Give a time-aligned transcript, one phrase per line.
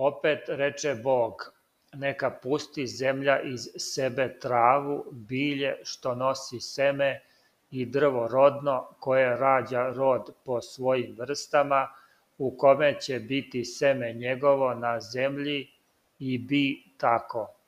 [0.00, 1.42] Opet reče Bog:
[1.94, 7.20] Neka pusti zemlja iz sebe travu, bilje što nosi seme,
[7.70, 11.88] i drvo rodno, koje rađa rod po svojim vrstama,
[12.38, 15.68] u kome će biti seme njegovo na zemlji,
[16.18, 17.59] i bi tako.